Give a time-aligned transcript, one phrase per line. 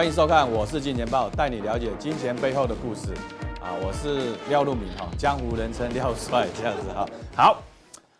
[0.00, 3.12] 欢迎收看，我是金钱豹，带你了解金钱背后的故事。
[3.60, 7.06] 啊，我是廖路明哈，江湖人称廖帅这样子哈。
[7.36, 7.62] 好，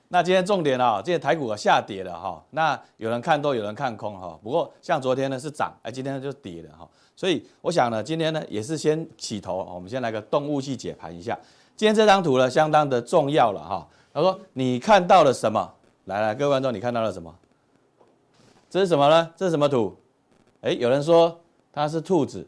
[0.09, 2.45] 那今天重点啊，今天台股下跌了哈。
[2.51, 4.39] 那有人看多，有人看空哈。
[4.43, 6.87] 不过像昨天呢是涨，哎，今天就跌了哈。
[7.17, 11.35] 所以我想呢，今天呢也是先起头，我们先来个动物系解盘一下。
[11.77, 13.89] 今天这张图呢相当的重要了哈。
[14.13, 15.73] 他说你看到了什么？
[16.05, 17.35] 来来，各位观众，你看到了什么？
[18.69, 19.31] 这是什么呢？
[19.35, 19.97] 这是什么图？
[20.61, 21.40] 哎，有人说。
[21.73, 22.47] 它是兔子，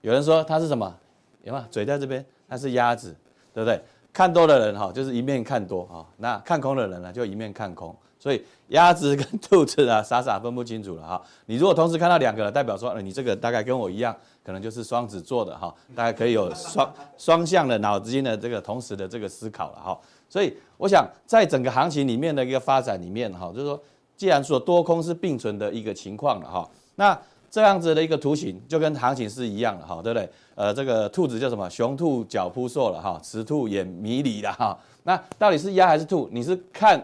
[0.00, 0.94] 有人说它是什么？
[1.42, 2.24] 有吗嘴在这边？
[2.48, 3.14] 它是鸭子，
[3.52, 3.80] 对不对？
[4.12, 7.94] 看多的人哈，就是一面看多哈；那看空的人呢，就一面看空。
[8.18, 11.22] 所以鸭子跟兔子啊， 傻傻分不清楚了哈。
[11.46, 19.98] 你如果同时看到两个，代表说，你这个大概跟我一样，可能就是双子座的哈，大概可以有双 双向的脑筋的这个同时的这个思考了哈。
[20.30, 23.78] 所以我想，在整个行情里面的一个发展里面哈，就是说，
[24.16, 27.20] 既然说多空是并存的一个情况了哈，那。
[27.54, 30.28] 这样子的一个图形就跟行情是一样的哈，对不对？
[30.56, 31.70] 呃，这个兔子叫什么？
[31.70, 34.76] 雄兔脚扑朔了哈，雌兔眼迷离了哈。
[35.04, 36.28] 那到底是鸭还是兔？
[36.32, 37.00] 你是看，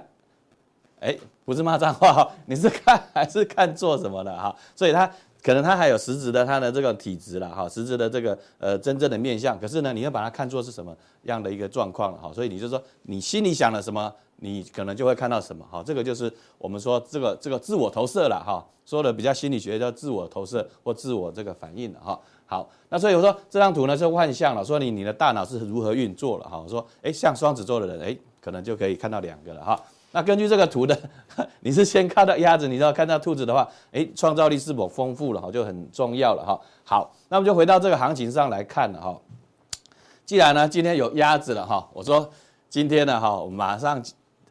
[0.98, 4.52] 哎，不是骂脏话哈，你是看还是看做什么的哈？
[4.74, 5.08] 所以它
[5.42, 9.58] 可能它还有实质的它的这个体质了哈，实质的这个呃真正的面相。
[9.58, 12.32] 可是呢，你要把它看作是什么样的一个状况哈？
[12.32, 14.12] 所以你就说你心里想了什么？
[14.42, 22.18] 你可能就会看到什么哈，这个就是我们说这个这个自我投射了哈，说的比较心理学叫自我投射或自我这个反应了哈。
[22.46, 26.58] 好，那所以我说这张图呢是幻象了，说你你的大脑是如何运作了哈。
[26.58, 29.78] 我说哎，像双子座的人哎，可能就可以看到两个了哈。
[30.12, 30.98] 那根据这个图的，
[31.60, 36.60] 你是先看到鸭子，你知道看到兔子的话，哎，创造力是否丰富了哈，就很重要了哈。
[36.84, 39.16] 好，那我们就回到这个行情上来看了哈。
[40.24, 42.30] 既然呢今天有鸭子了哈，我说
[42.68, 44.02] 今天呢哈，我马上。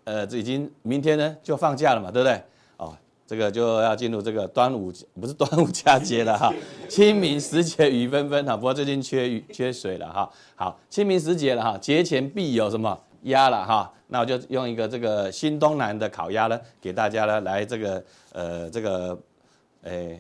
[0.06, 2.42] 呃，这已经明天呢就放假了嘛，对不对？
[2.78, 2.92] 哦，
[3.28, 6.52] 这个就要进入这个端午，不是端午佳节了哈，
[6.90, 8.56] 清明时节雨纷纷哈。
[8.56, 10.28] 不过最近缺雨缺水了哈。
[10.56, 13.92] 好，清明时节了哈，节前必有什么鸭了哈？
[14.08, 18.04] 那我就用一个这个新东南的烤鸭呢，给大家呢来这个
[18.34, 19.18] 呃这个
[19.84, 20.20] 诶，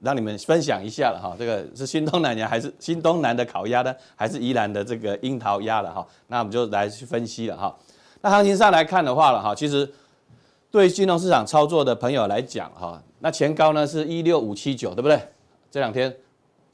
[0.00, 1.34] 让你们分享一下了哈。
[1.38, 3.94] 这个是新东南呀，还是新东南的烤鸭呢？
[4.14, 6.06] 还是宜兰的这个樱桃鸭了哈？
[6.28, 7.76] 那我们就来去分析了哈。
[8.20, 9.90] 那行情上来看的话了哈，其实
[10.70, 15.20] 对金融市场操作的朋友来讲哈，那前高呢是一六五七九，对不对？
[15.70, 16.14] 这两天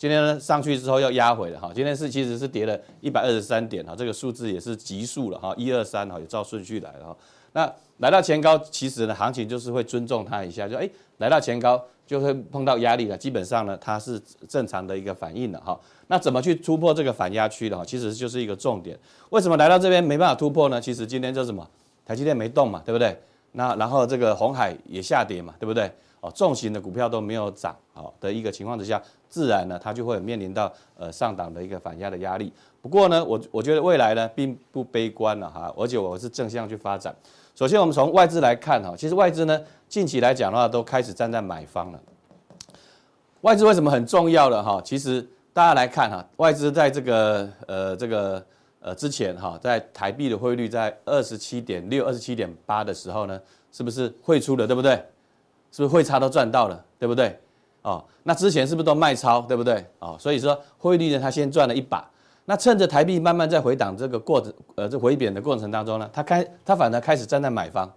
[0.01, 7.17] 今天呢上去之后又压回了哈，今天是其实是跌了一百二十三点哈，这个数字也是急速了哈，一二三哈，也照顺序来了哈。
[7.53, 10.89] 那来到前高，其实呢行情就是会尊重它一下，就哎
[11.19, 14.19] 来到前高就会碰到压力了，基本上呢它是
[14.49, 15.79] 正常的一个反应了哈。
[16.07, 17.85] 那怎么去突破这个反压区的哈？
[17.85, 18.99] 其实就是一个重点。
[19.29, 20.81] 为什么来到这边没办法突破呢？
[20.81, 21.69] 其实今天就什么，
[22.07, 23.15] 台积电没动嘛，对不对？
[23.53, 25.93] 那然后这个红海也下跌嘛，对不对？
[26.21, 32.53] 哦，重型的股票都没有涨，好的一个情况之下，自然呢它就会面临到呃上档的一个反压的压力。
[32.81, 37.15] 不过呢，我我觉得未来呢并不悲观了哈，而且我是正向去发展。
[37.55, 42.01] 首先我们从外资来看哈，其实外资呢近期来讲的话都开始站在买方了。
[43.41, 44.81] 外资为什么很重要了哈？
[44.85, 45.29] 其实。
[45.53, 48.43] 大家来看哈，外资在这个呃这个
[48.79, 53.39] 呃之前哈，在台币的汇率在二十七点六、二十七点八的时候呢，
[53.73, 55.03] 是不是汇出了，对不对？
[55.73, 57.39] 是不是汇差都赚到了，对不对？
[57.83, 59.85] 哦，那之前是不是都卖超，对不对？
[60.01, 62.09] 哦，所以说汇率呢，它先赚了一把，
[62.45, 67.91] 那趁着台币慢慢在回档这个过程，呃，这回贬的过程当中呢，它开它反而开始站在买方，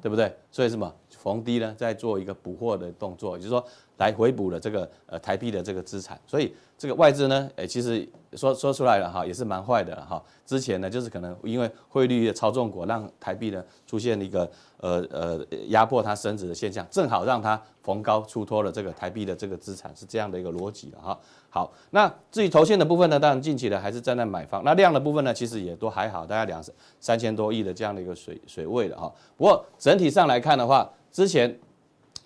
[0.00, 0.32] 对不对？
[0.52, 0.92] 所以什么？
[1.18, 3.62] 逢低呢，在做一个补货的动作，也就是说，
[3.96, 10.22] 来回补了这个呃台币的这个资产，所以这个外资呢，诶，其实说说出来了哈，也是蛮坏的哈。
[10.46, 21.18] 之前呢，就是可能因为汇率的操纵国，让台币呢出现一个呃呃压迫它升值的现象，正好让它逢高出脱了这个台币的这个资产，是这样的一个逻辑了哈。
[21.50, 26.62] 好，那至于投线的部分呢，当然近期的还是站在买方，那量的部分呢，其实也都还好，大概两
[27.00, 29.12] 三千多亿的这样的一个水水位了哈。
[29.36, 31.58] 不过整体上来看的话，之前，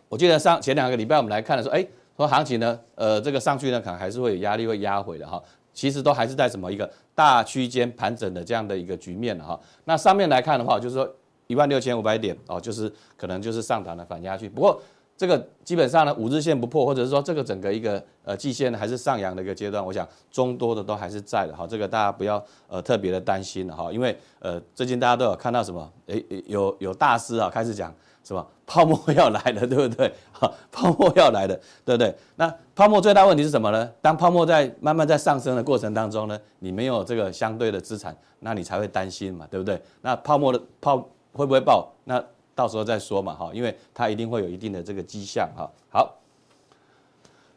[0.08, 1.86] 我记得上前两个礼拜我们来看的时候，哎，
[2.16, 5.42] 说行情呢，呃，这个上去呢，可能还是会有压力，会压回的哈。
[5.72, 9.58] 其实都还是在什么一个大区间盘整的这样的一个局面哈。
[9.86, 11.10] 那上面来看的话，就是说
[11.46, 14.46] 一万六千五百点哦，就是可能就是上档的反压去。
[14.46, 14.78] 不过
[15.16, 21.66] 这个基本上呢，五日线不破，或者是说这个整个一个呃季线还是上扬的一个阶段，我想中多的都还是在的哈。
[21.66, 27.90] 这个大家不要呃特别的担心了哈，因为呃最近大家都有看到什么，哎，有有大师啊开始讲。
[28.24, 28.46] 是吧？
[28.66, 30.12] 泡沫 要来了，对不对？
[30.32, 31.54] 哈，泡沫要来了，
[31.84, 32.14] 对不对？
[32.36, 33.90] 那泡沫最大问题是什么呢？
[34.00, 39.80] 当泡沫在慢慢在上升的过程当中呢，你没有这个相对的资产，那你才会担心嘛，对不对？
[40.00, 40.96] 那泡沫的泡
[41.32, 41.92] 会不会爆？
[42.04, 42.22] 那
[42.54, 45.70] 到时候再说嘛，哈，因为它一定会有一定的这个迹象，哈。
[45.90, 46.14] 好，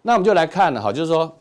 [0.01, 1.37] 那我们就来看了哈，就是说，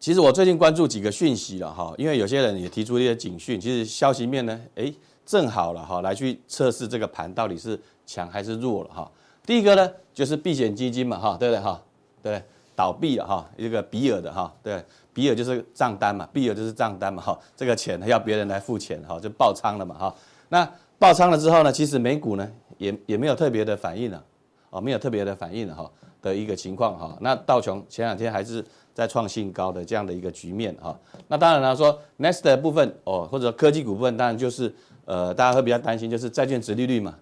[0.00, 4.92] 其实我最近关注几个讯息了哈，因为有些人也提出一些警讯，其实消息面呢，哎，
[5.24, 9.10] 正好了哈，来去测试这个盘到底是强还是弱了哈。
[9.44, 11.82] 第一个呢，就是避险基金嘛哈，对不对哈？
[12.22, 12.42] 对，
[12.74, 20.14] 倒闭了哈，一个比尔的哈，对，比尔就是账单嘛，比尔就是账单嘛哈，这个钱要别人来付钱哈，就爆仓了嘛哈。
[20.48, 20.68] 那
[20.98, 24.24] 爆仓了之后呢，其实美股呢也也没有特别的反应了，
[24.70, 25.90] 哦，没有特别的反应了哈。
[26.22, 28.64] 的一个情况哈，那道琼前两天还是
[28.94, 30.98] 在创新高的这样的一个局面哈。
[31.28, 34.74] 那当然了，说 next 的部分哦，或者科技股部分，当然就是
[35.04, 37.14] 呃，大家会比较担心，就是债券殖利率嘛，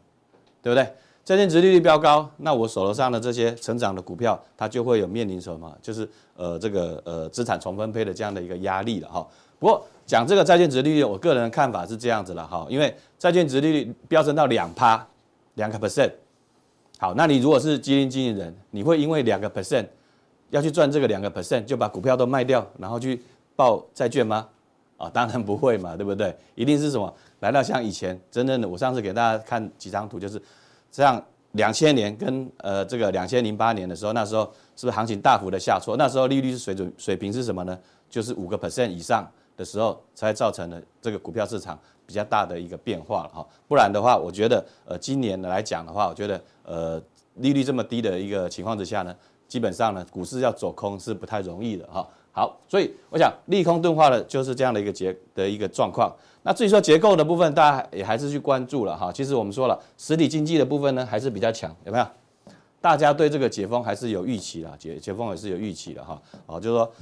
[0.63, 0.89] 对不对？
[1.25, 5.73] 债券值利率飙高，那我手头上的这些成长的股票，它就会有面临什么？
[5.81, 9.27] 就是呃，这个呃资产重分配的这样的一个压力了哈。
[9.61, 15.07] 不过讲这个债券值利率，我个人的看法是这样子了哈，因为债券值利率飙升到两趴，
[15.55, 16.11] 两个 percent。
[16.99, 19.87] 好，那你如果是基金经理人，你会因为两个 percent
[20.51, 23.23] 要去赚这个两个 percent，就把股票都卖掉，然后去
[23.55, 24.49] 报债券吗？
[25.03, 26.35] 啊，当然不会嘛，对不对？
[26.55, 27.13] 一定是什么？
[27.41, 30.41] 来到像以前真正的，我上次给大家看几张图，就是
[30.91, 31.23] 这样
[31.53, 34.45] 两千年跟呃这个两千零八年的时候，那时候
[34.77, 35.97] 是不是行情大幅的下挫？
[35.97, 37.79] 那时候利率是水准水平是什么呢？
[38.09, 41.79] 就是五个 percent 以上的时候，才造成了这个股票市场。
[42.05, 47.01] 比较大的一个变化了哈，不然的话，我觉得呃，今年来讲的话，我觉得呃，
[47.37, 49.17] 利率这么低的一个情况之下呢，
[49.49, 52.07] 基本上呢，股市要走空是不太容易的哈。
[52.33, 56.13] 好，所以我想利空钝化的就是这样的一个结的一个状况。
[56.43, 59.13] 那至于说结构的部分，大家也还是去关注了哈。
[59.13, 62.07] 其实我们说了，实体经济的部分呢，还是比较强，有没有？
[62.81, 66.21] 大家对这个解封还是有预期的，解解封也是有预期的哈。
[66.47, 66.93] 好，就是说。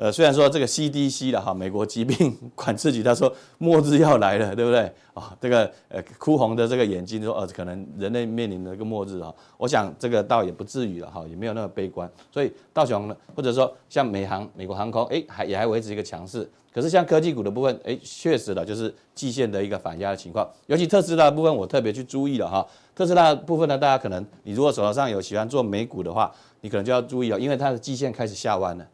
[0.00, 4.90] 呃，虽然说这个 CDC 的哈，美国疾病 管制局他说末日要来了，对不对？
[5.12, 9.30] 啊，这个呃哭红的这个眼睛说，呃，可能人类面临的一个末日啊。
[9.58, 12.10] 我想这个倒也不至于了哈，也没有那么悲观。
[12.32, 16.50] 所以道琼呢，或者说像美航、美国航空，哎，还也还维持一个强势。
[16.72, 20.48] 可是像科技股的部分，哎，确实的就是季线的一个反压的情况。
[20.68, 22.66] 尤其特斯拉的部分，我特别去注意了哈。
[22.94, 26.32] 特斯拉的部分呢，大家可能你如果手头上有喜欢做美股的话，
[26.62, 28.86] 你可能就要注意了，因为它的季线开始下弯了。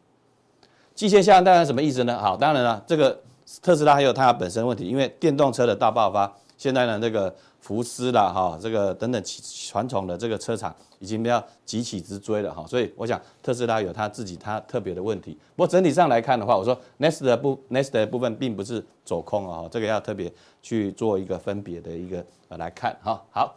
[0.97, 2.17] 季线下当然什么意思呢？
[2.17, 3.15] 好，当然了，这个
[3.61, 9.23] 特斯拉还有它本身问题，因为电动车的大爆发，现在呢，这个福斯啦，哈，这个等等
[9.69, 15.37] 传统的这个车厂已经要急起直追了哈，所以我想特斯拉有它自己它特别的问题。
[15.55, 20.33] 不过整体上来看的话，我说 Next 的部 Next 的部分并不是走空啊，这个要特别
[20.63, 23.21] 去做一个分别的一个呃来看哈。
[23.29, 23.55] 好，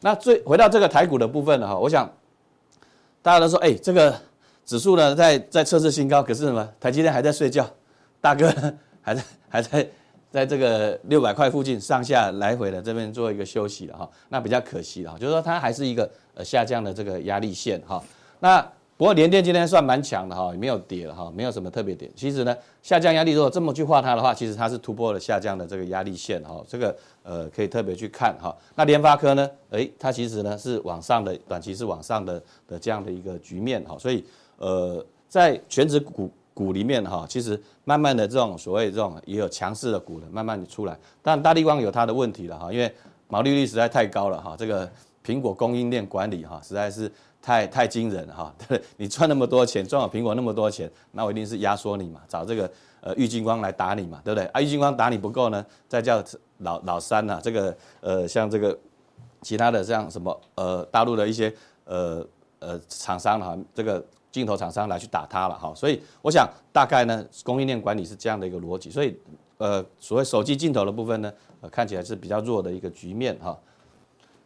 [0.00, 2.10] 那最回到这个台股的部分了哈，我想
[3.20, 4.18] 大家都说，哎，这个。
[4.68, 6.68] 指数呢在在测试新高，可是什么？
[6.78, 7.66] 台积电还在睡觉，
[8.20, 8.52] 大哥
[9.00, 9.88] 还在还在
[10.30, 17.98] 在这个六百块附近上下来回的这边做一个休息了哈，那比较可惜了哈，就是说它还是一个呃下降的这个压力线哈。
[18.40, 18.60] 那
[18.98, 22.12] 不过联电今天算蛮强的哈，也没有跌了哈，没有什么特别点。
[22.14, 28.54] 其实呢，下降压力如果这么去画它的话，其实它是突破了下降的这个压力线哈，这个呃可以特别去看哈。
[28.74, 34.22] 那联发科呢，诶，它其实呢是往上的，短期是往上的的这样的一个局面哈，所以。
[34.58, 40.98] 呃，在全值股股里面哈，其实慢慢的这种所谓这种也有强势的股了，慢慢的出来。
[41.22, 42.92] 但大立光有它的问题了哈，因为
[43.28, 44.90] 毛利率实在太高了哈，这个
[45.24, 47.08] 苹果供应链管理哈实在是
[47.40, 48.54] 太太惊人了哈。
[48.66, 52.68] 对， 你赚那么多钱，赚了苹果那么多钱，那我一定是压缩你嘛，找这个
[53.00, 54.44] 呃玉金光来打你嘛，对不对？
[54.46, 56.20] 啊，玉金光打你不够呢，再叫
[56.58, 58.76] 老老三呐，这个呃像这个
[59.42, 62.26] 其他的像什么呃大陆的一些呃
[62.58, 64.04] 呃厂商哈，这个。
[64.30, 69.18] 镜头厂商来去打它了哈，所以我想大概呢，供应链管理是这样的一个逻辑，所以
[69.56, 73.58] 呃，所谓手机镜头的部分呢，呃，看起来是比较弱的一个局面哈。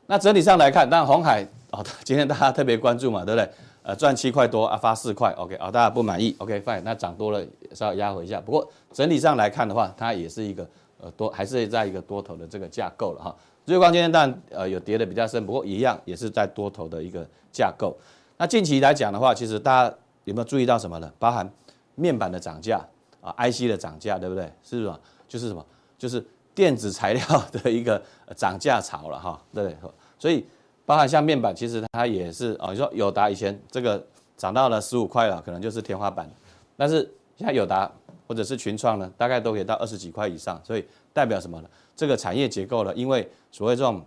[0.06, 3.50] 那整体上来看，当然鸿海哦， 今天大家特别关注嘛，对不对？
[3.82, 8.40] 呃，赚七块多啊，发四块，OK 啊，大家不满意，OK fine，那涨多了稍微压回一下。
[8.40, 10.64] 不过整体上来看的话，它也是一个
[11.00, 13.34] 呃多，还是在一个多头的这个架构了哈。
[13.64, 17.96] 日光今天当然呃有跌的比较深，不过一样也是在多头的一个架构。
[18.42, 21.08] 那近期来讲的话，其实大家有没有注意到什么呢？
[21.16, 21.48] 包含
[21.94, 22.84] 面板的涨价
[23.20, 24.52] 啊，IC 的涨价，对不对？
[24.64, 24.98] 是什么？
[25.28, 25.64] 就是什么？
[25.96, 28.02] 就是电子材料的一个
[28.34, 29.78] 涨价潮了哈，对不对？
[30.18, 30.44] 所以
[30.84, 32.72] 包含像面板，其实它也是啊。
[32.72, 34.04] 你说友达以前这个
[34.36, 36.28] 涨到了十五块了，可能就是天花板。
[36.76, 37.88] 但是现在友达
[38.26, 41.68] 或者是群创呢，大概都可以到二十几块以上，所以代表什么呢？
[41.94, 44.04] 这个产业结构呢，因为所谓这种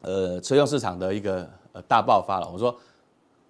[0.00, 2.50] 呃车用市场的一个呃大爆发了。
[2.52, 2.76] 我说。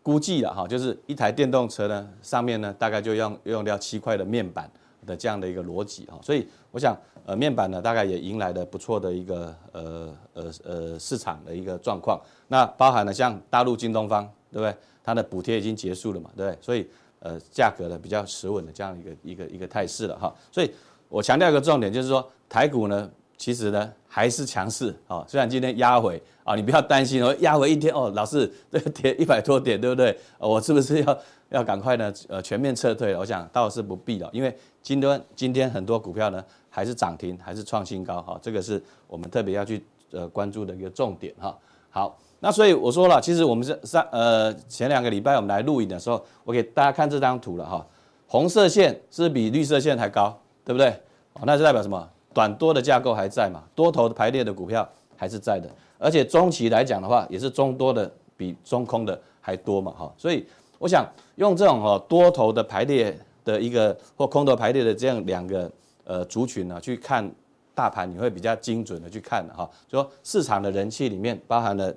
[0.09, 4.67] 估计了哈，就是一台电动车呢，上面呢大概就用用掉七块的面板
[5.05, 6.97] 的这样的一个逻辑哈，所以我想
[7.27, 12.19] 呃面板呢大概也迎来了不错的一个呃呃呃市场的一个状况。
[12.47, 14.75] 那包含了像大陆京东方对不对？
[15.05, 16.59] 它的补贴已经结束了嘛，对不对？
[16.63, 16.89] 所以
[17.19, 20.35] 呃价格呢比较持稳的这样一个一个一个态势了哈。
[20.51, 20.73] 所以
[21.11, 25.25] 我强调一个重点，就是说台股呢，其实呢还是强势啊。
[25.27, 30.15] 虽然今天压回啊，你不要担心哦，压回一天哦，老是这跌一百多点，对不对？
[30.39, 31.19] 我是不是要
[31.49, 32.13] 要赶快呢？
[32.29, 33.19] 呃，全面撤退了？
[33.21, 38.39] 我想倒是不必了，因为今天今天很多股票呢还是涨停，还是创新高哈。
[38.43, 41.57] 这个是我们特别要去呃关注的一个重点哈。
[41.89, 42.19] 好。
[42.41, 47.85] 那所以我说了，其实我们是上呃前两个礼拜我们来录影的时候，我给大家看这张图了哈，
[48.29, 50.89] 红色线是比绿色线还高，对不对？
[51.33, 52.09] 哦，那是代表什么？
[52.39, 55.69] 短多的架构还在嘛，多头排列的股票还是在的，
[55.99, 60.47] 而且中期来讲的话，也是中多的比中空的还多嘛哈，所以
[60.79, 61.05] 我想
[61.35, 65.69] 用这种哈多头的排列的一个或空头排列的这样两个
[66.05, 67.29] 呃族群呢去看
[67.75, 71.93] 大盘，你会比较精准的去看哈，就说市场的人气里面包含了。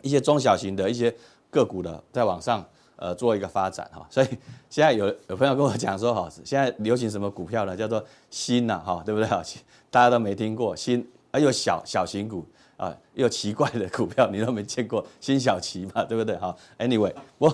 [0.00, 1.12] 一些中小型的一些
[1.50, 2.64] 个股的在往上
[2.98, 4.26] 呃做一个发展哈， 所以
[4.68, 7.74] 现在有有朋友跟我讲说哈，现在流行什么股票呢？
[7.76, 9.28] 叫做新呐哈，对不对？
[9.90, 12.44] 大家都没听过新，啊又小小型股
[12.76, 16.36] 啊，又奇怪的股票你都没见过， 新小奇嘛，对不对？
[16.36, 17.52] 哈，anyway，我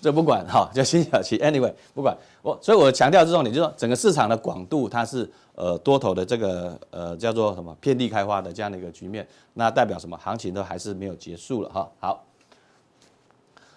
[0.00, 5.30] 这不管哈，叫新小奇，anyway，不管我，所以我强调这种你，就说整个市场的广度它是。
[5.56, 10.16] 呃，多头的这个呃叫做什么遍地开花的这样的一个局面，那代表什么？
[10.16, 11.88] 行情都还是没有结束了哈。
[12.00, 12.26] 好，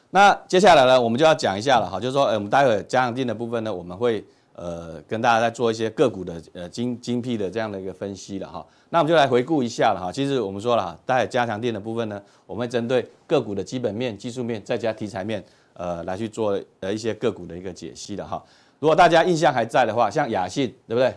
[0.09, 4.23] 那接下来呢，我们就要讲一下了哈，就是说，呃，我们待会加强錠的部分呢，我们会
[4.53, 8.65] 呃跟大家再做一些个股的呃精精辟的这样的一个分析了哈。
[8.89, 10.11] 那我们就来回顾一下了哈。
[10.11, 18.41] 其实我们说了，待会加强錠的部分呢，我们会针对个股的基本面、技术面，再加题材面，呃，来去做呃一些个股的一个解析的哈。
[18.79, 21.13] 如果大家印象还在的话，像雅信，对不对？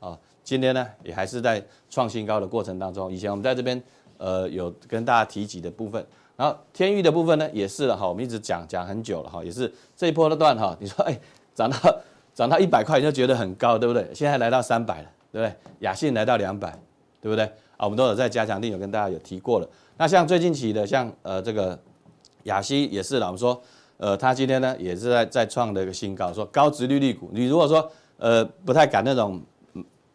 [0.00, 3.12] 啊今天呢，也还是在创新高的过程当中。
[3.12, 3.80] 以前我们在这边，
[4.18, 6.04] 呃，有跟大家提及的部分，
[6.42, 8.08] 然后天域的部分呢，也是了哈。
[8.08, 10.76] 我们一直讲讲很久了哈，也是这一波的段哈。
[10.80, 11.16] 你说，哎，
[11.54, 11.76] 涨到
[12.34, 14.10] 涨到一百块，你就觉得很高，对不对？
[14.12, 15.54] 现在来到三百了，对不对？
[15.78, 16.76] 雅信来到两百，
[17.20, 17.44] 对不对？
[17.76, 19.68] 啊，我们都有在加强錠有跟大家有提过了。
[19.96, 21.78] 那像最近期的，像呃这个
[22.42, 23.26] 雅西也是了。
[23.26, 23.62] 我们说，
[23.98, 29.40] 呃，它今天呢也是在在创的一个新高，说高值利率股，你如果说呃不太敢那种。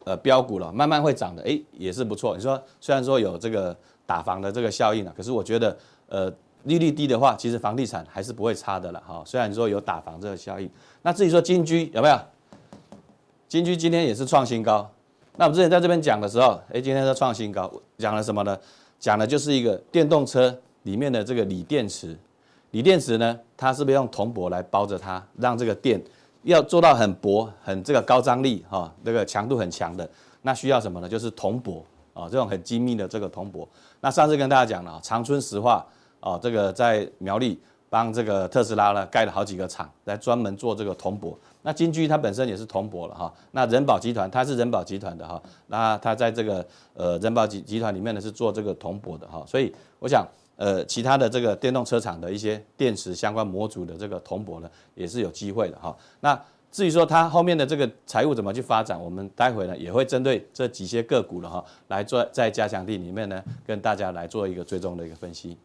[0.03, 2.33] 呃，标股了，慢慢会涨的，哎，也是不错。
[2.33, 6.31] 你说虽然说有这个打房的这个效应了，可是我觉得，呃，
[6.63, 9.21] 利率低的话，其实房地产还是不会差的了哈。
[9.25, 10.69] 虽然说有打房这个效应，
[11.01, 12.19] 那至于说金居有没有？
[13.47, 14.89] 金居今天也是创新高。
[15.37, 18.57] 那我们之前在这边讲的时候，哎，今天在创新高，讲了什么呢？
[18.99, 22.17] 讲的就是一个电动车里面的这个锂电池，
[22.71, 26.01] 锂电池呢，它是不是用铜箔来包着它，让这个电。
[26.43, 30.09] 要做到很薄、很这个高张力哈，这个强度很强的，
[30.43, 31.09] 那需要什么呢？
[31.09, 33.67] 就是铜箔啊，这种很精密的这个铜箔。
[33.99, 35.85] 那上次跟大家讲了，长春石化
[36.27, 41.37] 啊，这个在苗栗帮这个特斯拉呢盖了好几个厂，来专门做这个铜箔。
[41.61, 43.33] 那金居它本身也是铜箔了哈。
[43.51, 49.43] 那仁保集团它是仁保集团的哈，那它在这个呃仁保集集团里面呢是做这个铜箔的哈。
[49.47, 50.27] 所以我想。
[50.59, 55.95] 呃，其他的这个电动车厂的一些电池相关模组的这个铜箔呢，也是有机会的哈。
[56.19, 56.41] 那
[56.71, 65.55] 至于说它后面的这个财务怎么去发展，我们待会呢也会针对这几些个股的哈来做在加强地里面呢跟大家来做一个最终的一个分析。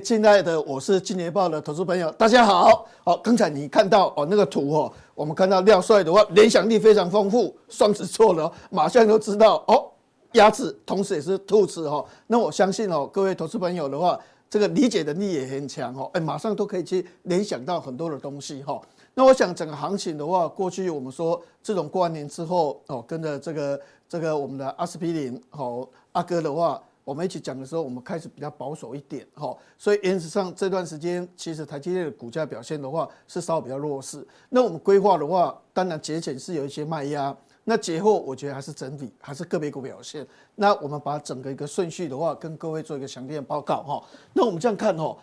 [0.00, 2.86] 亲爱的，我是金钱报的投资朋友，大家好。
[3.02, 9.90] 好，刚才你看到哦那个图哦，我们看到廖帅的话，联想力非常丰富，双子座的马上就知道哦，
[10.32, 12.04] 鸭子同时也是兔子哈。
[12.26, 14.18] 那我相信哦，各位投资朋友的话，
[14.50, 18.80] 这个理解能力也很强哦，哎，马上都可以去联想到很多的东西哈。
[19.14, 26.82] 那我想整个行情的话，过去我们说这种过完年之后哦，跟着这个这个我们的阿司匹林哦，阿哥的话。
[27.06, 34.26] 我们一起讲的时候，我们开始比较保守一点，哈，所以原则上这段时间，其实台积电的股价表现的话是稍微比较弱势。
[34.48, 37.32] 那我们规划的话，当然节前是有一些卖压，
[37.62, 40.26] 那节后我觉得还是整体，还是个别股表现。
[40.56, 44.02] 那我们把整个一个顺序的话，跟各位做一个详细的报告，哈。
[44.32, 45.16] 那我们这样看，哈，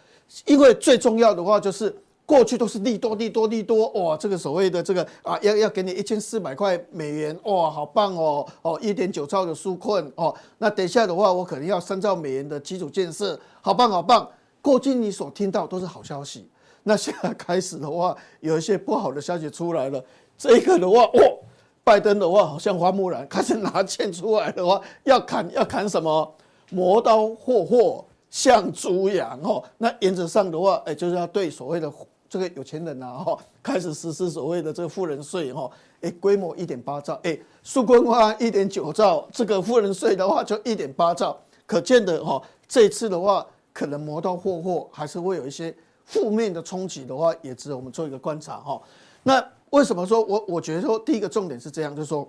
[0.45, 1.93] 因为最重要的话就是。
[2.25, 14.27] 过去都是利多利多利多哇，这个所谓的这个啊，要要给你一千四百块美元哇，好棒哦哦，一点九兆的纾困哦，那等一下的话，我可能要三兆美元的基础建设，好棒好棒。
[14.61, 16.47] 过去你所听到都是好消息，
[16.83, 20.03] 那现在开始的话，有一些不好的消息出来了。
[20.37, 21.39] 这个的话，哦，
[21.83, 26.35] 拜登的话好像花木兰开始拿剑出来的话，要砍要砍什么？
[26.69, 29.61] 磨刀霍霍向猪羊哦。
[29.77, 31.91] 那原则上的话，哎，就是要对所谓的
[32.33, 35.69] 这个有钱人呐哈， 开始实施所谓的这个富人税哈。
[36.01, 45.71] 哎，规模一点八兆，哎，苏坤花一点九兆，这个富人税的话就一点八兆，可见的哈，这次的话可能磨刀霍霍还是会有一些
[46.05, 48.81] 负面的冲击的话，也值得我们做一个观察哈。
[49.21, 52.27] 那为什么说我我觉得说第一个重点是这样，就是说。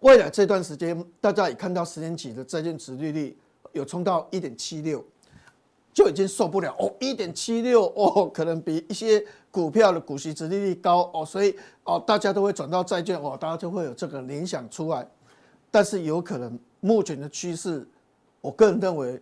[0.00, 3.36] 未来这段时间，大家也看到十年期的债券殖利率
[3.72, 5.04] 有冲到一点七六，
[5.98, 15.04] 就已经受不了哦，一点七六哦，可能比一些股票的股息殖利率高哦，所以哦，大家都会转到债券哦，大家就会有这个联想出来。
[15.72, 17.84] 但是有可能目前的趋势，
[18.40, 19.20] 我个人认为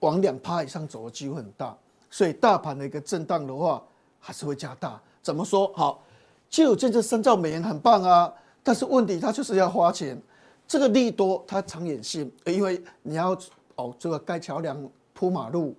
[0.00, 1.74] 往两趴以上走的机会很大，
[2.10, 3.82] 所以大盘的一个震荡的话
[4.18, 5.00] 还是会加大。
[5.22, 5.72] 怎么说？
[5.74, 6.02] 好，
[6.50, 8.30] 就有这这三兆美元很棒啊。
[8.62, 10.20] 但是问题，它就是要花钱，
[10.68, 13.34] 这个利多它长远性，因为你要
[13.76, 15.74] 哦这个盖桥梁铺马路，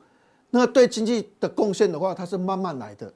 [0.51, 3.11] 那对经济的贡献的话，它是慢慢来的。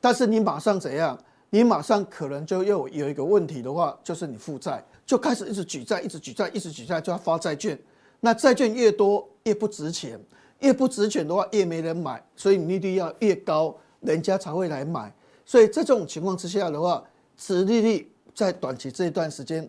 [0.00, 1.18] 但是你马上怎样？
[1.50, 7.78] 你马上可能就又有一个问题的话，就是你负债就开始一直举债，一直举债，一直举债，就要发债券。
[8.20, 10.18] 那债券越多越不值钱，
[10.60, 15.12] 越不值钱的话越没人买，所以你利率要越高，人家才会来买。
[15.44, 17.04] 所以在这种情况之下的话，
[17.36, 18.12] 殖利率。
[18.34, 19.68] 在短期这一段时间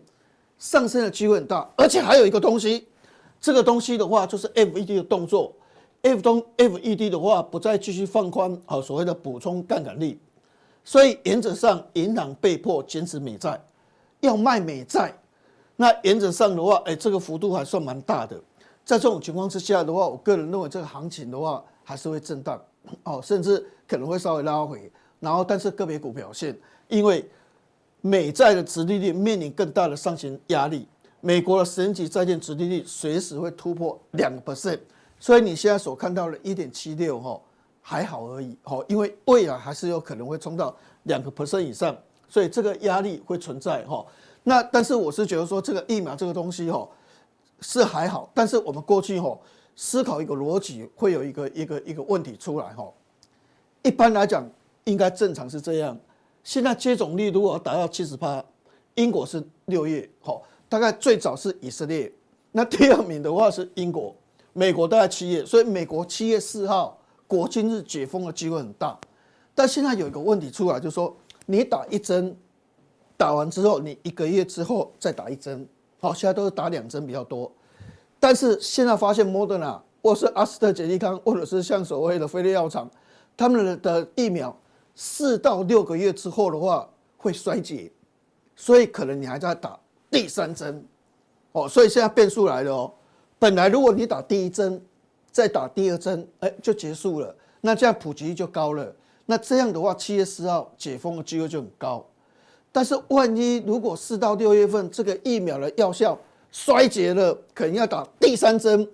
[0.56, 2.86] 上升的机会很大，而且还有一个东西，
[3.40, 5.52] 这个东西的话就是 FED 的动作
[6.02, 10.18] ，F 中 FED 的话不再继续放宽好所谓的补充杠杆率，
[10.84, 13.60] 所以原则上银行被迫减持美债，
[14.20, 15.12] 要卖美债，
[15.76, 18.36] 那原则上的话，哎，这个幅度还算蛮大的，
[18.84, 22.60] 在这种情况之下的话，我个人认为这个行情的话还是会震荡，
[23.04, 27.28] 哦，甚至可能会稍微拉回，然后但是个别股表现，因为。
[28.02, 30.88] 美债的殖利率面临更大的上行压力，
[31.20, 34.78] 美国的十年期债券殖利率随时会突破两个 percent，
[35.20, 37.40] 所以你现在所看到的一点七六哈
[37.82, 41.96] 还好而已哈，因为未来还是有可能会冲到两个 percent 以上，
[42.28, 44.04] 所以这个压力会存在哈。
[44.42, 46.88] 那但是我是觉得说这个疫苗这个东西哈
[47.60, 49.38] 是还好，但是我们过去哈
[49.76, 52.90] 思考一个逻辑会有一个一个一个问题出来哈，
[53.82, 54.42] 一般来讲
[54.84, 55.96] 应该正常是这样。
[56.42, 58.42] 现在接种率如果达到七十趴，
[58.94, 62.10] 英国是六月，好，大概最早是以色列，
[62.52, 64.16] 那第二名的话是英国，
[64.52, 68.98] 美国大概七月，所以美国七月四号国庆日解封的机会很大。
[69.54, 72.36] 但现在有一个问题出来，就是说你打一针，
[73.16, 75.66] 打完之后你一个月之后再打一针，
[76.00, 77.50] 好，现在都是打两针比较多。
[78.18, 82.90] 但是现在发现莫德纳或是阿斯特捷利康，或者是像所谓的辉瑞药厂，
[83.36, 84.56] 他们的疫苗。
[85.02, 86.86] 四到六个月之后的话
[87.16, 87.90] 会衰竭，
[88.54, 89.78] 所以可能你还在打
[90.10, 90.84] 第三针，
[91.52, 92.92] 哦，所以现在变数来了哦。
[93.40, 94.80] 本来如果你打第一针，
[95.32, 98.94] 再打第二针，哎，就结束了，那这样普及率就高了。
[99.24, 102.04] 那这样的话，七月四号解封的机会就很高。
[102.70, 106.18] 但是万一如果四到六月份这个疫苗的药效
[106.52, 108.86] 衰竭了，可能要打第三针，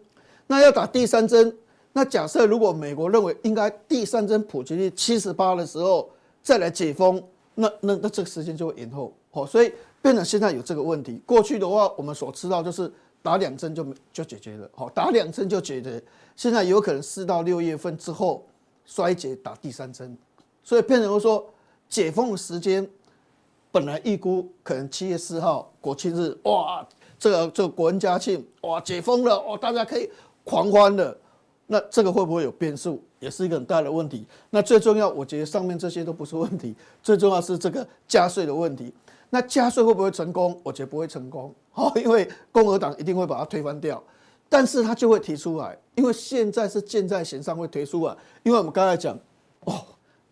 [0.46, 1.54] 那要打第三针。
[1.92, 6.08] 那假设如果美国认为应该第三针普及率七十八的时候
[6.40, 7.20] 再来解封，
[7.54, 11.20] 那那那这个时间就会延后，哦，所以变成现在有这个问题。
[11.26, 12.92] 过去的话，我们所知道就是
[13.26, 16.00] 打两针就就解决了，好，打两针就解决。
[16.36, 18.46] 现在有可能四到六月份之后
[18.84, 20.16] 衰竭打第三针，
[20.62, 21.44] 所以变成说
[21.88, 22.88] 解封的时间
[23.72, 26.86] 本来预估可能七月四号国庆日，哇，
[27.18, 30.08] 这个这个国恩家庆，哇，解封了，哦，大家可以
[30.44, 31.18] 狂欢了。
[31.66, 34.24] 那这个会不会有变数，也是一个很大的问题。
[34.50, 38.94] 那最重要，我觉得上面这些都不是问题，最重要是这个加税的问题。
[39.30, 40.58] 那加税会不会成功？
[40.62, 44.02] 我觉得不会成功，好，因为共和党一定会把它推翻掉。
[44.48, 49.18] 但是他就会提出来，因为现在是箭在弦上会推出啊，因为我们刚才讲，
[49.64, 49.74] 哦，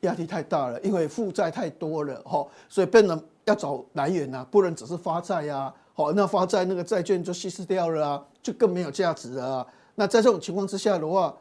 [0.03, 9.67] 压力太大了，因为负债太多了，哈，所以变成要找来源啊，不能只是发债呀，好，那发债那个债券就稀释掉了啊，就更没有价值了啊。
[9.97, 11.37] 那在这种情况之下的话，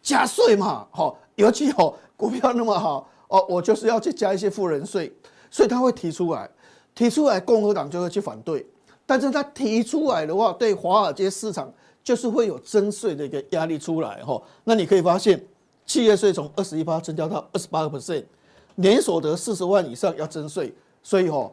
[0.00, 5.12] 加税嘛，好，尤其哦股票那么好哦，我就是要去加一些富人税，
[5.50, 6.48] 所以他会提出来，
[6.96, 8.66] 提出来，共和党就会去反对。
[9.06, 14.42] 但是他提出来的话，对华尔街市场就是会有征税的一个压力出来哈。
[14.64, 15.40] 那你可以发现，
[15.86, 18.24] 企业税从二十一趴增加到二十八个 percent，
[18.74, 21.48] 年所得四十万以上要征税，所以哈。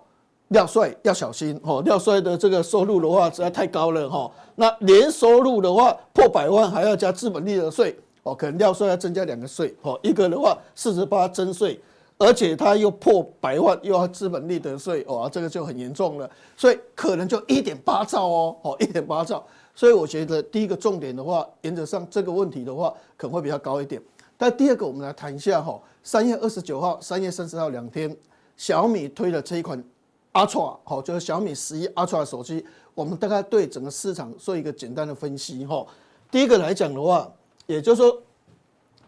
[0.50, 4.30] 廖帅要小心哈，廖帅的这个收入的话实在太高了哈。
[4.54, 11.82] 那年收入的话破百万还要加资本利得税哦，可能廖帅要增加两个税哦，一个的话四十八征税，
[12.24, 16.30] 而且它又破百万，又要资本利得税，哦，这个就很严重了。
[16.56, 19.46] 所以可能就一点八兆哦，哦，一点八兆。
[19.76, 24.02] 所以我觉得第一个重点的话，原则上这个问题的话，可能会比较高一点。
[24.38, 28.16] 但第二个，我们来谈一下哈，三月二十九号、三月三十号两天，
[28.56, 29.84] 小米推了这一款
[30.32, 32.66] Ultra，好，就是小米十一 Ultra 手机。
[32.96, 35.86] 我们大概对整个市场做一个简单的分析哈。
[36.32, 37.30] 第一个来讲的话，
[37.66, 38.22] 也就是说，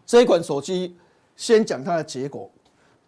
[0.04, 0.94] 这一款手机
[1.34, 2.50] 先讲它的结果。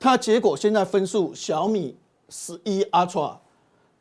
[0.01, 1.97] 它结果现在分数，小米
[2.29, 3.37] 十一 Ultra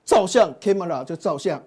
[0.06, 1.62] 照相 camera 就照相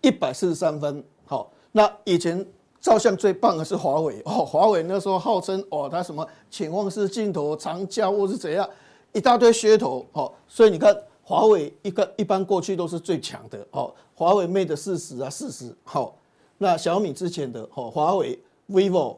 [0.00, 1.02] 一百四十三分。
[1.26, 2.46] 好，那以前
[2.80, 8.68] 照相最棒的是华为哦，华为那时候号称哦，它什么潜望式镜头、长焦或是怎样，
[9.12, 10.06] 一大堆噱头。
[10.12, 13.66] 好，所以你看华为一个一般过去都是最强的。
[13.72, 15.76] 哦，华为 Mate 四十啊四十。
[15.82, 16.14] 好，
[16.58, 18.38] 那小米之前的哦，华为、
[18.70, 19.16] vivo。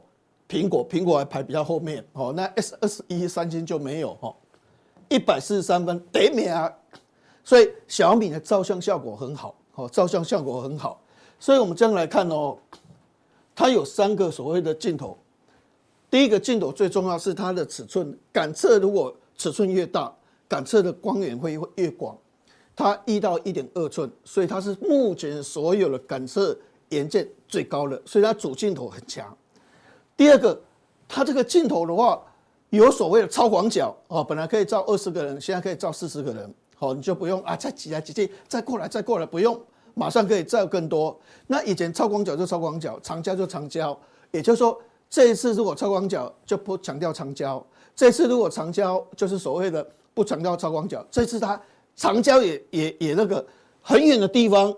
[0.51, 4.35] 苹果苹果还排比较后面哦，那 S 二十一三星就没有哦，
[5.09, 6.69] 一百四十三分得免啊，
[7.45, 11.01] 所以小米的照相效果很好哦，照相效果很好，
[11.39, 12.59] 所以我们这样来看哦，
[13.55, 15.17] 它有三个所谓的镜头，
[16.11, 20.13] 第一个镜头最重要是它的尺寸感测，如果尺寸越大，
[20.49, 22.19] 感测的光源会越广，
[22.75, 26.59] 它一到一点二寸，所以它是目前所有的感测
[26.89, 29.33] 元件最高的，所以它主镜头很强。
[30.21, 30.61] 第二个，
[31.09, 32.23] 它这个镜头的话，
[32.69, 39.59] 有所谓的超广角哦，本来可以照二十个人，现在可以照四十个人，好，你就不用啊，再挤来挤去，再过来再过来，不用，
[39.95, 41.19] 马上可以照更多。
[41.47, 43.99] 那以前超广角就超广角，长焦就长焦，
[44.31, 44.79] 也就是说，
[45.09, 47.65] 这一次如果超广角就不强调长焦，
[47.97, 51.59] 这次如果长焦就是所谓的不强调超广角，这次它
[51.97, 53.43] 长焦也也也那个
[53.81, 54.71] 很远的地方。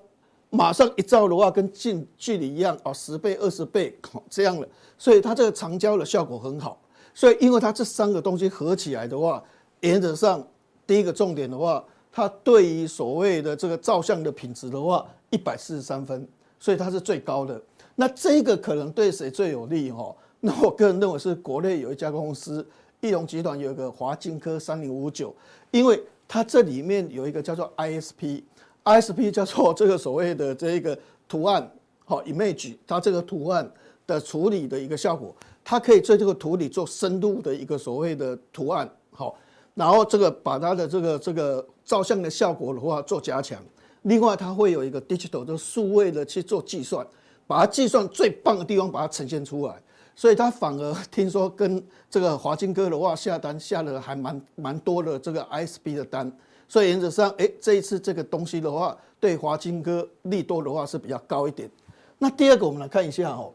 [0.54, 6.78] 马上一照的话，跟近距离一样哦，十倍、二十倍这样的，所以它这个长焦的效果很好。
[7.14, 9.42] 所以因为它这三个东西合起来的话，
[9.80, 10.46] 原则上
[10.86, 16.28] 第一个重点的话，它对于所谓的这个照相的品质的话，一百四十三分，
[16.60, 17.58] 所以它是最高的。
[17.94, 20.14] 那这个可能对谁最有利哈？
[20.40, 22.66] 那我个人认为是国内有一家公司，
[23.00, 25.34] 义隆集团有一个华金科三零五九，
[25.70, 28.42] 因为它这里面有一个叫做 ISP。
[28.84, 31.70] ISP 叫做这个所谓的这个图案，
[32.04, 33.70] 好 image，它这个图案
[34.06, 39.36] 的处理的一个效果，它可以在这个图里做深度的一个所谓的图案，好，
[39.74, 43.62] 然后这个把它的这个这个照相的效果的话做加强。
[44.02, 47.06] 另外，它会有一个 digital 的数位的去做计算，
[47.46, 49.80] 把它计算最棒的地方把它呈现出来，
[50.16, 56.36] 所以它反而听说跟这个华金哥的话下单下了还蛮蛮多的这个 ISP 的单。
[56.72, 61.70] 所以原则上，哎，这一次这个东西的话，对华金科利多的话是比较高一点。
[62.16, 63.52] 那第二个，我们来看一下哦，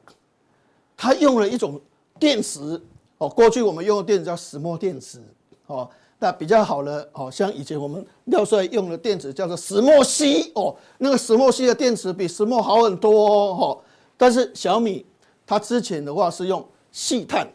[0.95, 1.81] 它用了一种
[2.19, 2.79] 电池
[3.17, 5.19] 哦，过去我们用的电池叫石墨电池
[5.65, 13.81] 哦，那比较好的哦，像以前我们廖帅用的电池叫做石墨烯哦，那个石墨烯的电池比石墨好很多哦。
[14.15, 15.03] 但是小米
[15.43, 17.51] 它之前的话是用细碳，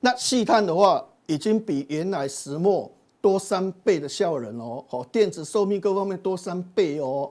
[0.00, 2.90] 那细碳的话已经比原来石墨。
[3.20, 7.30] 多三倍的效能哦，好，电池寿命各方面多三倍哦。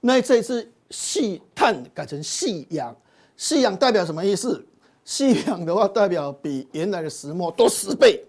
[0.00, 2.94] 那这一次细碳改成细氧，
[3.36, 4.64] 细氧代表什么意思？
[5.04, 8.22] 细氧的话代表比原来的石墨多十倍，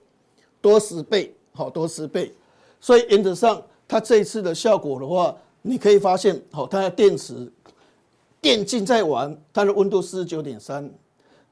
[0.62, 2.34] 多十倍，好，多十倍。
[2.80, 7.52] 所以原则上，它这一次的效果的话，你可以发现，好，它的电池
[8.40, 10.90] 电竞在玩，它的温度四十九点三。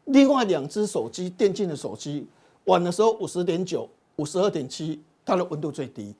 [0.05, 2.25] 另外两只手机电竞的手机
[2.65, 5.01] 玩的时候五十点九、五十二点七。
[5.29, 6.15] 它的温度最低，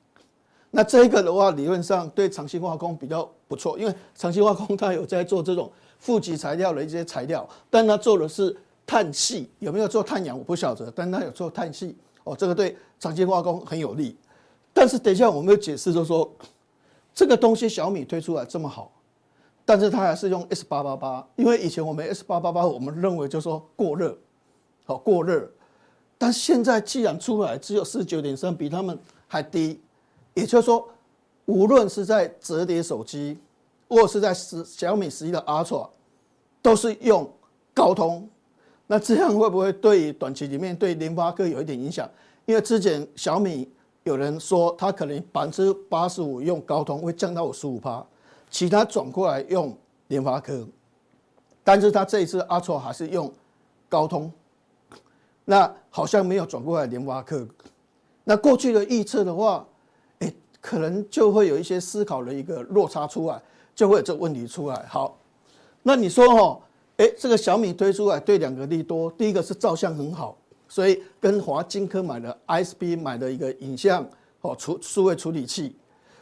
[0.70, 5.68] 那这个的话，理论上对长兴化工比较不错，因为长兴化工它有在做这种
[5.98, 14.16] 负极材料的一些材料，但它做的是碳系，有没有做碳氧我不晓得，但它有做碳系哦，这个对长兴化工很有利。
[14.72, 16.32] 但是等一下我们有解释，就是说
[17.12, 18.92] 这个东西小米推出来这么好，
[19.64, 24.16] 但是它还是用 S 八八八，因为以前我们 S 八八八我们认为就是说过热，
[24.84, 25.50] 好过热。
[26.22, 29.80] 但现在既然出来只有四十九点三，比他们还低，
[30.34, 30.86] 也就是说，
[31.46, 33.38] 无论是在折叠手机，
[33.88, 35.88] 或是在十小米十一的 Ultra，
[36.60, 37.26] 都是用
[37.72, 38.28] 高通。
[38.86, 42.06] 那这样会不会对短期里面对联发科有一点影响？
[42.44, 43.66] 因为之前小米
[44.02, 48.04] 有人说它可能百分之八十五用高通会降到五十五趴，
[48.50, 49.74] 其他转过来用
[50.08, 50.68] 联发科，
[51.64, 53.32] 但是它这一次 Ultra 还是用
[53.88, 54.30] 高通。
[55.44, 57.46] 那好像没有转过来联发科，
[58.24, 59.66] 那过去的预测的话，
[60.20, 63.42] 哎，可能就会有一些思考的一个落差出来，
[63.74, 64.84] 就会有这个问题出来。
[64.88, 65.18] 好，
[65.82, 66.60] 那你说哈，
[66.98, 70.36] 哎，这个小米推出来对两个利多，第一个是照相很好，
[70.68, 74.06] 所以跟华金科买的 ISP 买的一个影像
[74.42, 75.74] 哦处数位处理器，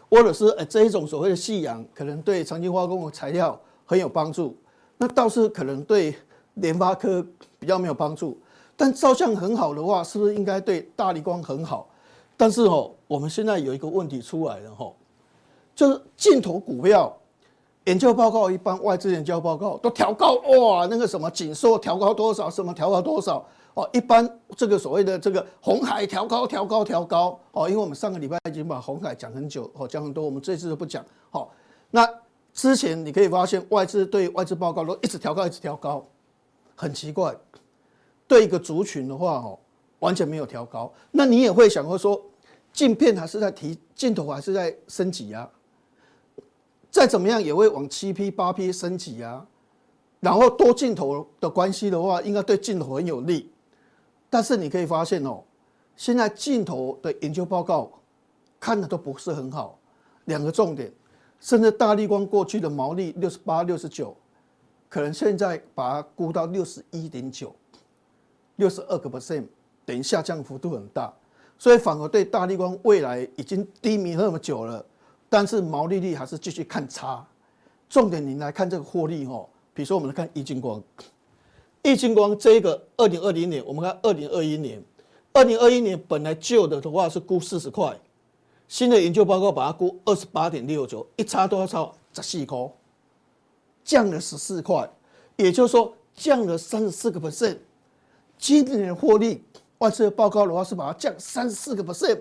[0.09, 4.57] 或者是呃这一种所谓的细氧，可能对长青化工的材料很有帮助。
[4.97, 6.17] 那倒是可能对
[6.55, 7.25] 联发科
[7.59, 8.39] 比较没有帮助。
[8.79, 11.89] 但照相很好的话，是不是应该对大立光很好？
[12.37, 14.93] 但是哦，我们现在有一个问题出来了哈，
[15.75, 17.13] 就是镜头股票
[17.87, 31.51] 研究报告，一般外资研究报告都调高哇，那个什么景硕调高多少，什么调高多少哦，一般这个所谓的这个红海调高调高调高哦，因为我们上个礼拜已经把红海讲很久哦，讲很多，我们这次都不讲好。
[31.91, 32.09] 那
[32.55, 36.05] 之前你可以发现外资对外资报告都一直调高，一直调高，
[36.77, 37.35] 很奇怪。
[38.29, 39.59] 对一个族群的话，哦，
[39.99, 40.93] 完全没有调高。
[41.11, 42.23] 那你也会想过说，
[42.73, 45.51] 镜片还是在提，镜头还是在升级啊？
[46.91, 49.47] 再怎么样也会往七 P、八 P 升级啊。
[50.21, 53.51] 然后多镜头的关系的话，应该对镜头很有利。
[54.29, 55.43] 但是你可以发现哦，
[55.97, 57.91] 现在镜头的研究报告
[58.61, 59.79] 看的都不是很好。
[60.27, 60.93] 两个重点，
[61.41, 64.15] 甚至大立光过去的毛利六十八、六十九，
[64.89, 67.55] 可能现在把它估到六十一点九。
[68.59, 69.45] 六十二个 percent，
[69.85, 71.13] 等于下降幅度很大，
[71.59, 74.85] 所以反而对大立光未来已经低迷那么久了，
[75.29, 77.27] 但是毛利率还是继续看差。
[77.89, 80.83] 重点你来看这个获利哦，比如说我们来看易晶光，
[81.83, 84.83] 易晶光这个二零二零年，我们看二零二一年，
[85.33, 87.99] 二零二一年本来旧的的话是估四十块，
[88.67, 91.95] 新的研究报告把它估二十八点六九，一差多少？
[92.13, 92.59] 十四块，
[93.85, 94.91] 降了十四块，
[95.37, 97.57] 也就是说降了三十四个 percent。
[98.39, 99.43] 今年的获利，
[99.79, 102.21] 外资的报告的话是把它降三十四个 percent，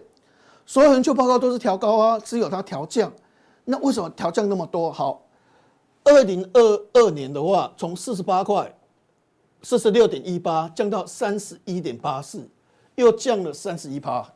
[0.65, 3.12] 所有研究报告都是调高啊，只有它调降。
[3.65, 4.91] 那为什么调降那么多？
[4.91, 5.23] 好，
[6.03, 8.73] 二零二二年的话，从四十八块，
[9.62, 12.47] 四十六点一八降到三十一点八四，
[12.95, 14.27] 又降了三十一趴。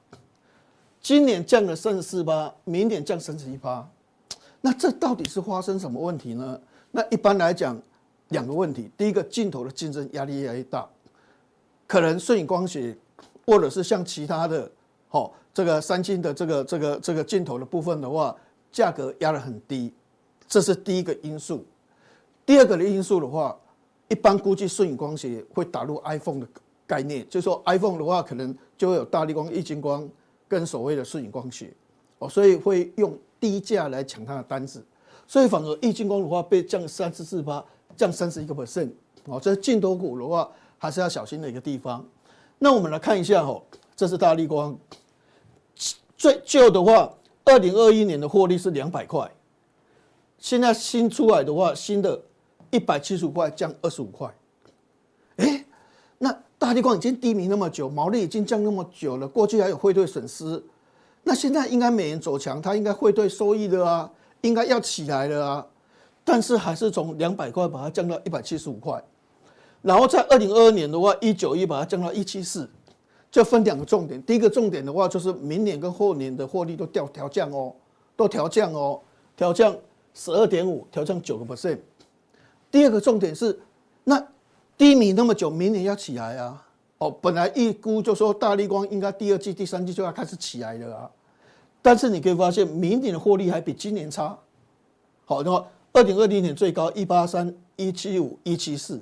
[1.02, 3.88] 今年降了三十四趴，明年降三十一趴。
[4.62, 6.60] 那这到底是发生什么问题呢？
[6.92, 7.76] 那一般来讲，
[8.30, 10.88] 两个问题，第一个镜头的竞争压力越来越大。
[11.92, 12.96] 可能瞬影光学，
[13.46, 14.72] 或者是像其他的，
[15.10, 18.34] 哦，这个三星的这个这个这个镜头的部分的话，
[18.72, 19.94] 价格压得很低，
[20.48, 21.66] 这是第一个因素。
[22.46, 23.60] 第二个的因素的话，
[24.08, 26.48] 一般估计瞬影光学会打入 iPhone 的
[26.88, 30.10] 概念，就是说 iPhone 的话，可能就会有大力光、玉晶光
[30.48, 31.74] 跟所谓的瞬影光学，
[32.20, 34.82] 哦，所以会用低价来抢它的单子，
[35.28, 37.62] 所以反而玉晶光的话被降三十四八
[37.98, 38.92] 降三十一个 percent，
[39.26, 40.50] 哦，这镜头股的话。
[40.82, 42.04] 还是要小心的一个地方。
[42.58, 43.62] 那我们来看一下哦，
[43.96, 44.76] 这是大立光
[46.18, 47.14] 最旧的话，
[47.46, 49.30] 二零二一年的获利是两百块，
[50.40, 52.20] 现在新出来的话，新的
[52.72, 54.34] 一百七十五块降二十五块。
[55.36, 55.64] 哎，
[56.18, 60.64] 那大立光已经低迷那么久，毛利已经降那么久了，过去还有汇兑损失，
[61.22, 65.68] 那现在应该美元走强，它应该汇兑收益的啊，应该要起来了啊，
[66.24, 69.00] 但是还是从两百块把它降到一百七十五块。
[69.82, 72.70] 然后在二零二二年的话，一九一把它降到一七四，
[73.32, 74.22] 就分两个重点。
[74.24, 77.74] 第一个重点的话，就是明年跟后年的获利都调调降哦，
[78.16, 79.00] 都调降哦，
[79.36, 79.76] 调降
[80.14, 81.80] 十二点五，调降九个 percent。
[82.70, 83.60] 第二个重点是，
[84.04, 84.24] 那
[84.78, 86.68] 低迷那么久，明年要起来啊！
[87.00, 91.10] 哦，本来预估就说大立光应该第二季、第三季就要开始起来了啊，
[91.82, 94.38] 但是你可以发现，明年的获利还比今年差。
[95.26, 99.02] 好，那么二零二零年最高一八三、一七五、一七四。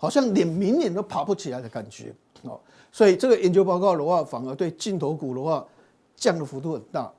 [0.00, 2.10] 好像连明年都爬不起来的感觉
[2.44, 2.58] 哦，
[2.90, 5.62] 所以这个研究报告的话，反而对镜头股的话
[6.16, 7.12] 降的幅度很大，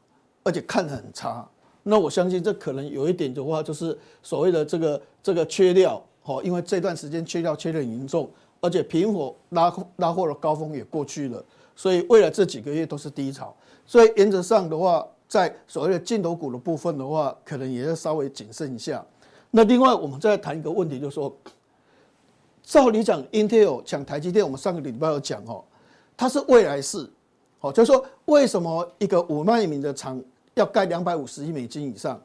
[0.43, 1.47] 而且看得很差。
[1.83, 8.27] 那我相信这可能有一点的话，就是所谓的这个这个缺料哦，因为这段时间缺料缺得很严重，
[8.59, 13.55] 而且苹果拉拉货的高峰也过去了，所以未来这几个月都是低潮。
[13.85, 19.05] 所以原则上的话，在所谓的镜头股的部分的话，可能也要稍微谨慎一下。
[19.51, 21.31] 那另外我们再谈一个问题，就是说。
[22.71, 25.61] 照理讲，Intel 抢台积电，我们上个礼拜有讲哦，
[26.15, 27.05] 它是未来式，
[27.59, 32.17] 哦，就是说为什么一个五纳米的厂要盖两百五十亿美金以上？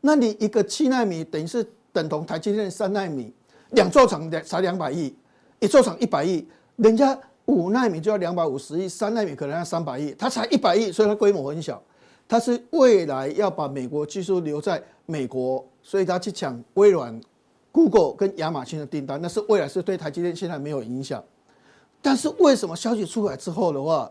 [0.00, 3.32] 那你一个七纳米等于是等同台积电三纳米，
[3.70, 5.14] 两座厂才两百亿，
[5.60, 11.80] 一座厂一百亿，人家五纳米就要两百五十亿，三纳米可能要三百亿，它才一百亿，所以它规模很小。
[12.26, 17.20] 它是未来要把美国技术留在美国，所以它去抢微软。
[17.78, 21.22] Google 跟亚马逊的订单，那是未来是对台积电现在没有影响，
[22.02, 24.10] 但是为什么消息出来之后的话，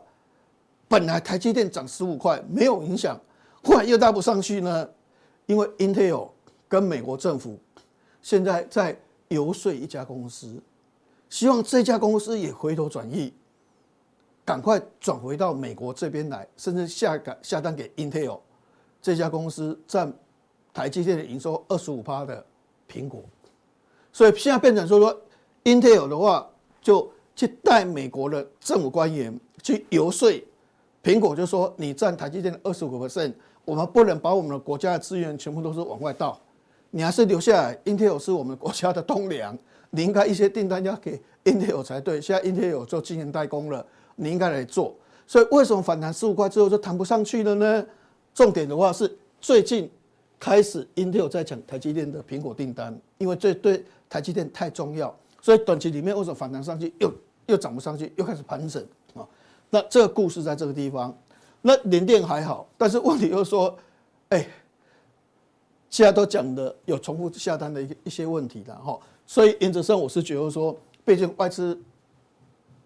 [0.87, 3.19] 本来台积电涨十五块没有影响，
[3.61, 4.89] 后来又搭不上去呢？
[5.47, 6.29] 因为 Intel
[6.69, 7.59] 跟美国政府
[8.21, 10.61] 现在在游说一家公司，
[11.29, 13.33] 希望这家公司也回头转意，
[14.45, 18.39] 赶快转回到美国这边来，甚至下单下单给 Intel
[19.01, 20.13] 这家公司占
[20.73, 22.45] 台积电的营收二十五趴的
[22.89, 23.21] 苹果，
[24.17, 25.21] 所以现在变成说说
[25.63, 26.49] Intel 的话，
[26.81, 30.27] 就去带美国的政府官员去游说
[31.03, 33.31] 苹果，就说你占台积电的二十五个 percent，
[33.63, 36.41] 我们不能把我们的国家的资源全部都是往外倒，
[36.89, 37.79] 你还是留下来。
[37.85, 39.55] Intel 是我们国家的栋梁，
[39.91, 42.19] 你应该一些订单要给 Intel 才对。
[42.19, 43.85] 现在 Intel 做晶圆代工了。
[44.15, 44.95] 你应该来做，
[45.27, 47.85] 所以为什么反弹十五块之后就弹不上去了呢？
[48.33, 49.87] 重点的话是最近
[50.39, 57.11] 开始，Intel 在抢台积电的苹果订单，因为这对台积电太重要，所以短期里面为什么反弹上去又
[57.47, 58.81] 又涨不上去，又开始盘整
[59.13, 59.27] 啊？
[59.69, 61.15] 那这个故事在这个地方，
[61.61, 63.77] 那联电还好，但是问题又说，
[64.29, 64.47] 哎，
[65.89, 71.77] 现在都讲的有重复下单的一一些问题了哈，所以原则上我是觉得说，毕竟外资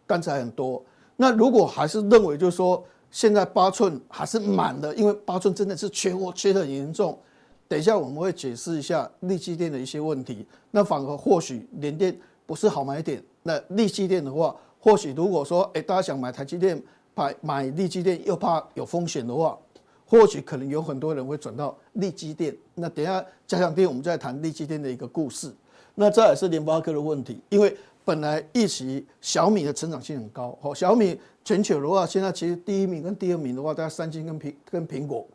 [0.08, 0.84] 单子还很多。
[1.16, 7.20] 那如果还是认为，就是说现在八寸还是满的，因为八寸真的是缺货，缺得很严重。
[7.72, 10.46] 等一下我们会解释一下力积电的一些问题。
[10.72, 12.14] 那反而或许联电
[12.46, 13.24] 不是好买点。
[13.44, 16.84] 那力积电的话，或许如果说哎大家想买台积电，
[17.16, 19.58] 买买力积电又怕有风险的话，
[20.06, 22.54] 或许可能有很多人会转到力积电。
[22.76, 25.50] 那等下加强錠我们再谈力积电的一个故事。
[25.96, 27.74] 那这也是联发科的问题，因为。
[28.04, 35.26] 本来一起小米的成长性很高，好，小米全球的话，现在其实第一名跟第二名的话，大概三星跟苹跟苹果，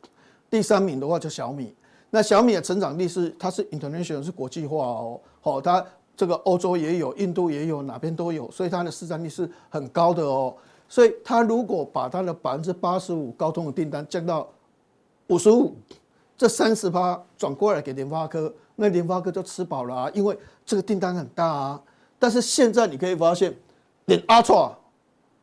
[0.51, 1.73] 第三名的话就小米。
[2.17, 5.85] 那小米的成长力是它是 international 是国际化哦，好，它
[6.17, 10.57] 这个欧洲也有，印度也有，哪边都有，所以它的市占率是很高的哦。
[10.89, 14.49] 所以它如果把它的百分之八十五高通的订单降到
[15.27, 15.77] 五十五，
[16.39, 21.83] 这三十趴转过来给联发科，那联发科就吃饱了啊，因为这个订单很大啊。
[22.19, 23.55] 但是现在你可以发现，
[24.07, 24.73] 连 Ultra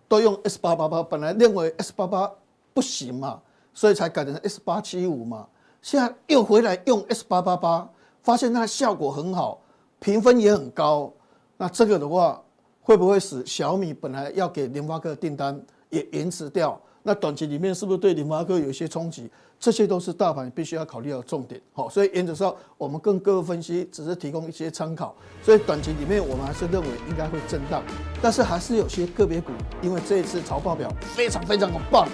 [0.07, 2.31] 都用 S 八八八，本来认为 S 八八
[2.73, 3.39] 不行嘛，
[3.75, 5.47] 所以才改成 S 八七五嘛。
[5.83, 7.87] 现在又回来用 S 八八八，
[8.21, 9.59] 发现它的效果很好，
[9.99, 11.11] 评分也很高。
[11.57, 12.41] 那这个的话，
[12.81, 16.79] 会不会使小米本来要给联发科的订单也延迟掉？
[17.03, 19.29] 那短期里面是不是对联发科有一些冲击？
[19.59, 27.83] 这些都是大盘必须要考虑的重点，好，所以原则上我们跟各位分析只是提供一些参考，所以短期里面我们还是认为应该会震荡，
[28.21, 32.07] 但是还是有些个别股，因为这一次潮报表非常非常的棒，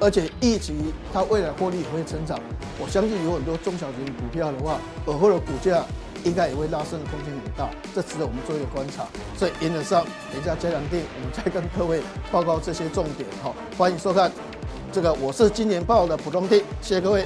[0.00, 0.74] 而且预期
[1.12, 2.38] 它未来获利也会成长，
[2.78, 5.84] 我相信有很多中小型股票的话，尔后的股价
[6.24, 9.06] 应该也会拉升的空间很大，这值得我们做一个观察。
[9.36, 14.30] 所以原则上，等一下加强定，我们再跟各位报告这些重点，哈，欢迎收看。
[14.92, 17.24] 这个我是今年报的普通定，谢谢各位。